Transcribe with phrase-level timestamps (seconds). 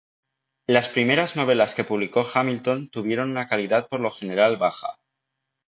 [0.65, 4.97] Las primeras novelas que publicó Hamilton tuvieron una calidad por lo general baja.